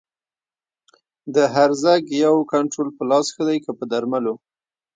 د 1.35 1.37
هرزه 1.53 1.93
ګیاوو 2.09 2.49
کنټرول 2.53 2.89
په 2.97 3.03
لاس 3.11 3.27
ښه 3.35 3.43
دی 3.47 3.57
که 3.65 3.71
په 3.77 3.83
درملو؟ 3.91 4.35